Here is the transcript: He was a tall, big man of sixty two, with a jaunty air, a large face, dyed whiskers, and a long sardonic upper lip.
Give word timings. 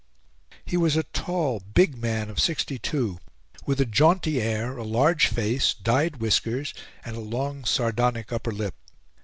He 0.65 0.77
was 0.77 0.97
a 0.97 1.03
tall, 1.03 1.59
big 1.59 1.95
man 1.95 2.31
of 2.31 2.39
sixty 2.39 2.79
two, 2.79 3.19
with 3.67 3.79
a 3.79 3.85
jaunty 3.85 4.41
air, 4.41 4.75
a 4.75 4.83
large 4.83 5.27
face, 5.27 5.75
dyed 5.75 6.15
whiskers, 6.17 6.73
and 7.05 7.15
a 7.15 7.19
long 7.19 7.65
sardonic 7.65 8.33
upper 8.33 8.51
lip. 8.51 8.73